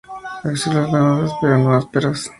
[0.49, 2.19] Axilas lanosas pero no ásperas.